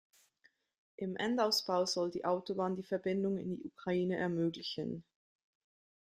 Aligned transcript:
Im 0.95 1.15
Endausbau 1.15 1.85
soll 1.85 2.09
die 2.09 2.25
Autobahn 2.25 2.75
die 2.75 2.81
Verbindung 2.81 3.37
in 3.37 3.55
die 3.57 3.63
Ukraine 3.65 4.17
ermöglichen. 4.17 5.03